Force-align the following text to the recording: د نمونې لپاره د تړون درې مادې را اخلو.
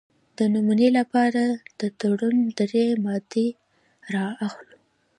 د 0.37 0.39
نمونې 0.53 0.89
لپاره 0.99 1.43
د 1.79 1.81
تړون 1.99 2.37
درې 2.59 2.85
مادې 3.03 3.47
را 4.13 4.27
اخلو. 4.47 4.77